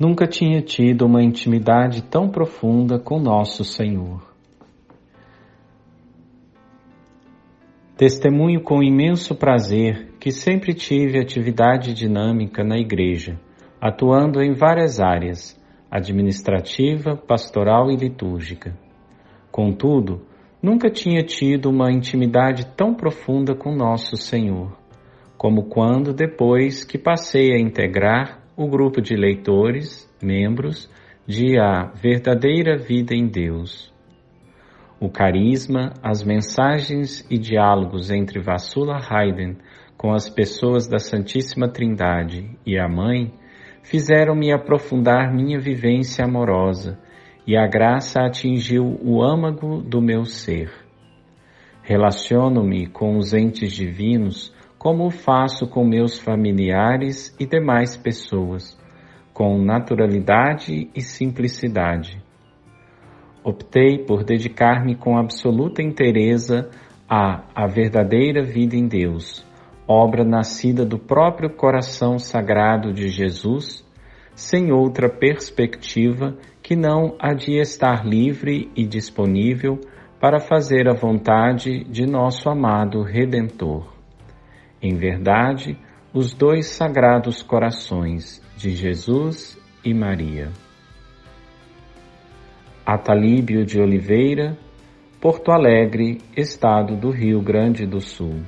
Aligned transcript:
Nunca 0.00 0.26
tinha 0.26 0.62
tido 0.62 1.04
uma 1.04 1.22
intimidade 1.22 2.00
tão 2.00 2.30
profunda 2.30 2.98
com 2.98 3.20
Nosso 3.20 3.62
Senhor. 3.62 4.22
Testemunho 7.98 8.62
com 8.62 8.82
imenso 8.82 9.34
prazer 9.34 10.14
que 10.18 10.30
sempre 10.30 10.72
tive 10.72 11.18
atividade 11.20 11.92
dinâmica 11.92 12.64
na 12.64 12.78
Igreja, 12.78 13.38
atuando 13.78 14.42
em 14.42 14.54
várias 14.54 15.00
áreas 15.00 15.60
administrativa, 15.90 17.14
pastoral 17.14 17.90
e 17.90 17.96
litúrgica. 17.96 18.74
Contudo, 19.52 20.22
nunca 20.62 20.88
tinha 20.88 21.22
tido 21.22 21.68
uma 21.68 21.92
intimidade 21.92 22.68
tão 22.74 22.94
profunda 22.94 23.54
com 23.54 23.76
Nosso 23.76 24.16
Senhor, 24.16 24.74
como 25.36 25.64
quando, 25.64 26.14
depois 26.14 26.84
que 26.84 26.96
passei 26.96 27.52
a 27.52 27.60
integrar 27.60 28.39
o 28.60 28.68
grupo 28.68 29.00
de 29.00 29.16
leitores, 29.16 30.06
membros 30.22 30.86
de 31.26 31.58
A 31.58 31.86
Verdadeira 31.94 32.76
Vida 32.76 33.14
em 33.14 33.26
Deus. 33.26 33.90
O 35.00 35.08
carisma, 35.08 35.94
as 36.02 36.22
mensagens 36.22 37.26
e 37.30 37.38
diálogos 37.38 38.10
entre 38.10 38.38
Vassula 38.38 38.98
Haydn 38.98 39.54
com 39.96 40.12
as 40.12 40.28
pessoas 40.28 40.86
da 40.86 40.98
Santíssima 40.98 41.70
Trindade 41.70 42.50
e 42.66 42.78
a 42.78 42.86
Mãe 42.86 43.32
fizeram-me 43.82 44.52
aprofundar 44.52 45.32
minha 45.32 45.58
vivência 45.58 46.26
amorosa 46.26 46.98
e 47.46 47.56
a 47.56 47.66
graça 47.66 48.20
atingiu 48.20 49.00
o 49.02 49.22
âmago 49.22 49.80
do 49.80 50.02
meu 50.02 50.26
ser. 50.26 50.70
Relaciono-me 51.82 52.88
com 52.88 53.16
os 53.16 53.32
entes 53.32 53.72
divinos 53.72 54.54
como 54.80 55.10
faço 55.10 55.68
com 55.68 55.84
meus 55.84 56.18
familiares 56.18 57.32
e 57.38 57.46
demais 57.46 57.96
pessoas, 57.96 58.76
com 59.32 59.56
naturalidade 59.62 60.90
e 60.92 61.00
simplicidade. 61.00 62.20
Optei 63.44 63.98
por 63.98 64.24
dedicar-me 64.24 64.96
com 64.96 65.16
absoluta 65.16 65.80
inteireza 65.80 66.68
à 67.08 67.44
a 67.54 67.68
verdadeira 67.68 68.42
vida 68.42 68.74
em 68.74 68.88
Deus 68.88 69.48
obra 69.92 70.22
nascida 70.22 70.86
do 70.86 71.00
próprio 71.00 71.50
coração 71.50 72.16
sagrado 72.16 72.92
de 72.92 73.08
Jesus, 73.08 73.84
sem 74.36 74.70
outra 74.70 75.08
perspectiva 75.08 76.36
que 76.62 76.76
não 76.76 77.16
a 77.18 77.34
de 77.34 77.58
estar 77.58 78.06
livre 78.06 78.70
e 78.76 78.86
disponível 78.86 79.80
para 80.20 80.38
fazer 80.38 80.88
a 80.88 80.94
vontade 80.94 81.82
de 81.82 82.06
nosso 82.06 82.48
amado 82.48 83.02
Redentor. 83.02 83.99
Em 84.82 84.94
verdade, 84.94 85.78
os 86.12 86.32
dois 86.32 86.66
sagrados 86.66 87.42
corações 87.42 88.42
de 88.56 88.70
Jesus 88.70 89.58
e 89.84 89.92
Maria. 89.92 90.50
Atalíbio 92.84 93.64
de 93.64 93.78
Oliveira, 93.78 94.58
Porto 95.20 95.52
Alegre, 95.52 96.18
Estado 96.36 96.96
do 96.96 97.10
Rio 97.10 97.40
Grande 97.40 97.86
do 97.86 98.00
Sul. 98.00 98.40